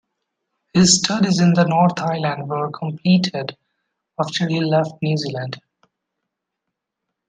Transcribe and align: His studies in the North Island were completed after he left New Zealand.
His 0.73 0.97
studies 0.97 1.39
in 1.39 1.53
the 1.53 1.63
North 1.65 1.99
Island 1.99 2.49
were 2.49 2.71
completed 2.71 3.55
after 4.19 4.47
he 4.49 4.59
left 4.59 4.93
New 4.99 5.15
Zealand. 5.15 5.61